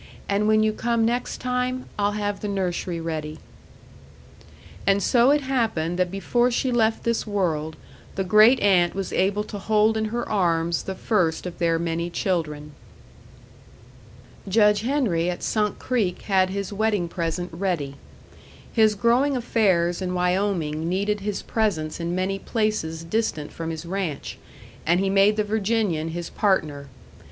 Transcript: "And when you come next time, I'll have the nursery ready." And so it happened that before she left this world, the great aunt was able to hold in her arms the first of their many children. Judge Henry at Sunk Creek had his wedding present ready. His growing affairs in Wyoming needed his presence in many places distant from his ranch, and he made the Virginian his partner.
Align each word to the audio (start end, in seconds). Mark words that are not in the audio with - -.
"And 0.27 0.47
when 0.47 0.63
you 0.63 0.73
come 0.73 1.05
next 1.05 1.39
time, 1.39 1.85
I'll 1.99 2.13
have 2.13 2.39
the 2.39 2.47
nursery 2.47 2.99
ready." 2.99 3.37
And 4.87 5.03
so 5.03 5.29
it 5.29 5.41
happened 5.41 5.99
that 5.99 6.09
before 6.09 6.49
she 6.49 6.71
left 6.71 7.03
this 7.03 7.27
world, 7.27 7.75
the 8.15 8.23
great 8.23 8.59
aunt 8.61 8.95
was 8.95 9.13
able 9.13 9.43
to 9.43 9.59
hold 9.59 9.97
in 9.97 10.05
her 10.05 10.27
arms 10.27 10.81
the 10.81 10.95
first 10.95 11.45
of 11.45 11.59
their 11.59 11.77
many 11.77 12.09
children. 12.09 12.71
Judge 14.49 14.81
Henry 14.81 15.29
at 15.29 15.43
Sunk 15.43 15.77
Creek 15.77 16.23
had 16.23 16.49
his 16.49 16.73
wedding 16.73 17.07
present 17.07 17.51
ready. 17.53 17.93
His 18.73 18.95
growing 18.95 19.37
affairs 19.37 20.01
in 20.01 20.15
Wyoming 20.15 20.89
needed 20.89 21.19
his 21.19 21.43
presence 21.43 21.99
in 21.99 22.15
many 22.15 22.39
places 22.39 23.03
distant 23.03 23.51
from 23.53 23.69
his 23.69 23.85
ranch, 23.85 24.39
and 24.83 24.99
he 24.99 25.11
made 25.11 25.35
the 25.35 25.43
Virginian 25.43 26.07
his 26.07 26.31
partner. 26.31 26.87